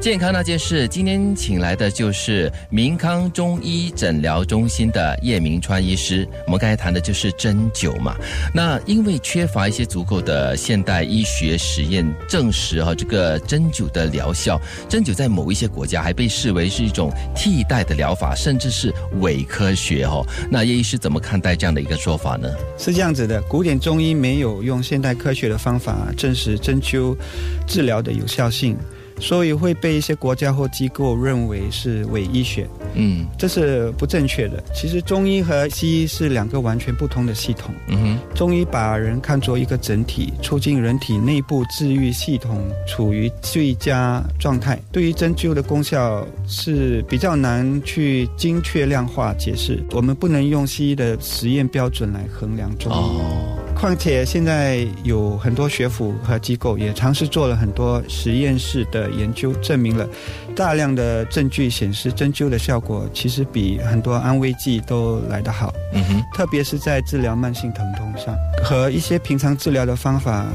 [0.00, 6.26] 健康那件事，今天请来的就是明康中医诊疗中心的叶明川医师。
[6.46, 8.16] 我们刚才谈的就是针灸嘛。
[8.54, 20.24] 那因为缺乏一些足够的现代医学实验证实哈，这个针灸的疗效，针灸在某一些国家还被视为是一种替代的疗法，甚至是伪科学哈。
[20.50, 22.48] 那叶医师怎么看待这样的一个说法呢？
[22.78, 27.14] 是这样子的，古典中医没有用现代科学的方法证实针灸
[27.66, 28.74] 治疗的有效性。
[29.20, 34.62] 所以会被一些国家或机构认为是伪医学，嗯，这是不正确的。
[34.74, 37.74] 其实中医和西医是两个完全不同的系统。
[37.88, 44.80] 嗯哼，中医把人看作一个整体，促进人体内部治愈系统处于最佳状态。
[44.90, 53.59] 对于针灸的功效是比较难去精确量化解释，我们不能用西医的实验标准来衡量中医。
[53.80, 60.06] 况且现在有很多学府和机构也尝试做了很多实验室的研究，证明了
[60.54, 65.72] 大量的证据显示针灸的效果其实比很多安慰剂都来得好。
[65.94, 70.46] 嗯哼，特别是在治疗慢性疼痛上，和一些平常治疗的方法。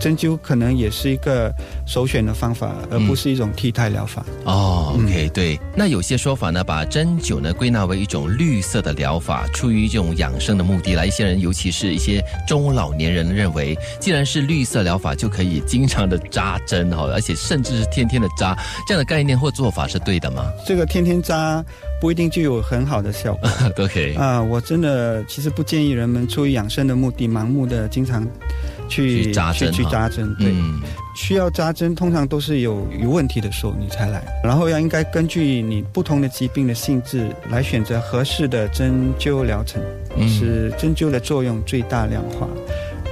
[0.00, 1.52] 针灸可能也是一个
[1.86, 4.24] 首选的方法，而不是一种替代疗法。
[4.44, 5.60] 哦，OK，对。
[5.76, 11.10] 那有些说法呢，把针灸呢归纳为一种绿色的疗法，出于这种养生的目的来。
[11.10, 18.56] 一些人，尤其是一些中老年人认为，既然是绿色疗法，就可以经常的扎针哈，而且甚至是天天的扎，
[18.86, 20.52] 这样的概念或做法是对的吗？
[20.64, 21.64] 这个天天扎
[22.00, 23.50] 不一定就有很好的效果。
[23.84, 28.24] OK，啊，我真的其实不建议人们出于养生的目的，盲目的经常。
[28.90, 30.52] 去扎针，去扎针，对，
[31.14, 39.80] 需要扎针，通常都是有有问题的时候你才来，然后要应该根据你不同的疾病的性质来选择合适的针灸疗程，
[40.28, 42.46] 使针灸的作用最大量化。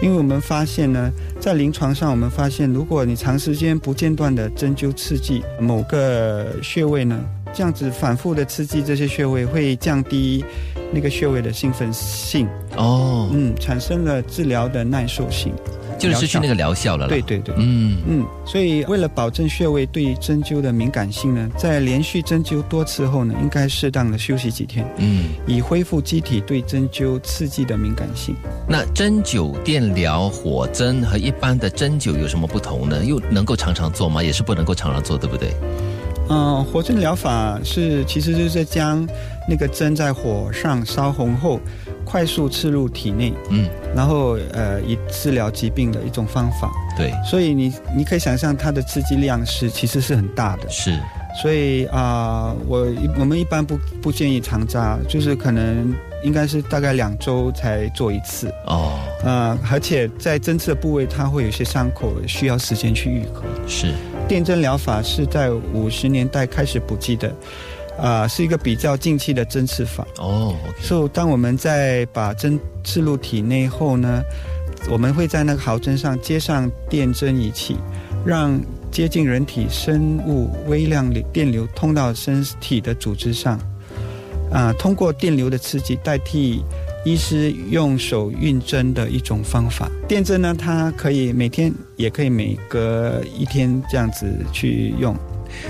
[0.03, 7.19] 因为我们发现呢，在临床上我们发现，如果你长时间不间断的针灸刺激某个穴位呢，
[7.53, 10.45] 这样子反复的刺激这些穴位会降低。
[10.93, 15.53] 那个穴位的兴奋性哦，嗯，产生了治疗的耐受性，
[15.99, 17.09] 就是失去那个疗效了。
[17.09, 28.35] 对对对，嗯嗯，所以为了保证穴位对针灸的敏感性呢，在连续针灸多次后呢，应该适当的休息几天，嗯，以恢复机体对针灸刺激的敏感性。
[28.67, 33.05] 那针灸、电疗、火针和一般的针灸有什么不同呢？
[33.05, 34.23] 又能够常常做吗？
[34.23, 35.53] 也是不能够常常做，对不对？
[36.31, 39.07] 嗯，火针疗法是其实就是将
[39.49, 41.61] 那个针在火上烧红后，
[42.05, 46.71] 快速刺入体内，嗯，然后呃以治疗疾病的一种方法。
[46.97, 50.69] 对，所以你你可以想象它的刺激量是其实是很大的。
[50.69, 50.99] 是，
[51.41, 52.87] 所以啊，我
[53.19, 58.53] 我们一般不不建议常扎，就是可能应该是大概两周才做一次。
[58.67, 63.45] 哦，啊，而且在针刺的部位它会有些伤口，需要时间去愈合。
[63.67, 63.95] 是。
[64.29, 67.35] 电针疗法是在五十年代开始普及的，
[67.99, 70.07] 啊，是一个比较近期的针刺法。
[70.19, 74.23] 哦，所以当我们在把针刺入体内后呢，
[74.91, 77.77] 我们会在那个毫针上接上电针仪器，
[78.25, 83.59] 让接近人体生物微量流电流通到身体的组织上，
[84.53, 86.63] 啊，通过电流的刺激代替。
[87.09, 95.17] 医师用手运针的一种方法，电针呢，它可以每天，也可以每隔一天这样子去用。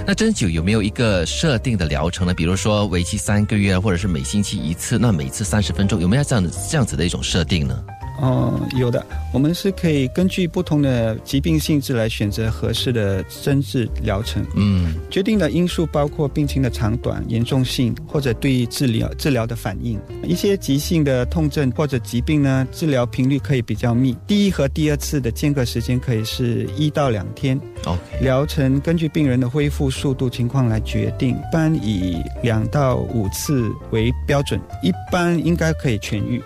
[0.04, 2.34] 那针灸有没有一个设定的疗程呢？
[2.34, 7.84] 比如说为期三个月，或者是每星期一次，那每次三十分钟，有没有这样的这样子的一种设定呢？
[8.20, 14.44] 哦，有的，我们是可以根据不同的疾病性质来选择合适的针治疗程。
[14.56, 19.98] 嗯，决定的因素包括病情的长短、严重性或者对治疗治疗的反应。
[20.24, 27.56] 一些急性的痛症或者疾病呢，治疗频率可以比较密，第一和第二次的间隔时间可以是一到两天。
[27.84, 36.42] OK，疗程根据病人的恢复速度情况来决定，一般以两到五次为标准，一般应该可以痊愈。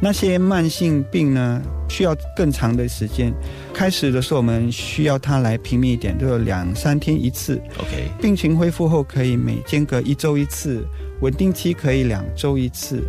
[0.00, 3.32] 那些慢性病呢，需要更长的时间。
[3.72, 7.60] 开始的时候，我们需要它来频密一点，就两三天一次。
[7.78, 8.08] OK。
[8.20, 10.86] 病情恢复后，可以每间隔一周一次，
[11.20, 13.02] 稳定期可以两周一次。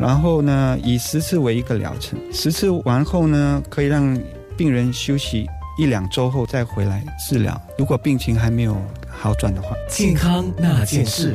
[0.00, 2.18] 然后呢，以十次为一个疗程。
[2.32, 4.16] 十次完后呢，可以让
[4.56, 5.46] 病人休息
[5.78, 7.60] 一两周后再回来治疗。
[7.76, 8.76] 如果病情还没有
[9.08, 11.34] 好转的话，健康那件事。